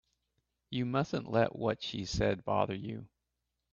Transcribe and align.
You 0.71 0.87
mustn't 0.87 1.29
let 1.31 1.55
what 1.55 1.83
she 1.83 2.05
said 2.05 2.43
bother 2.43 2.73
you. 2.73 3.07